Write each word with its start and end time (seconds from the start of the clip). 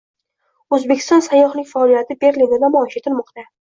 O‘zbekiston 0.77 1.23
sayyohlik 1.27 1.71
salohiyati 1.75 2.21
Berlinda 2.27 2.63
namoyish 2.69 3.03
etilmoqda 3.09 3.51